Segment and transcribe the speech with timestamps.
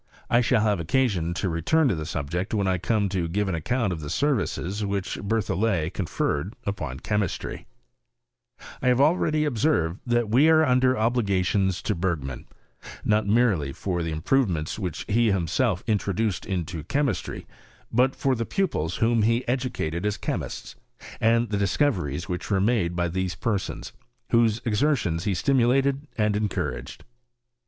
[0.31, 3.53] I shall have occasion to return to the subject when I come to give an
[3.53, 7.67] account of the services which Ber thollet conferred upon chemistry,
[8.81, 12.47] I have already observed, that we are under oblit gallons to Bergman,
[13.05, 17.45] not merely for the improve ments which be himself introduced into chemistry,
[17.91, 20.75] but for the pupils whom he educated as chemists,
[21.19, 23.93] and the discoveries which were made by those per sons,
[24.31, 27.03] whose exertions he stimulated and encou raged.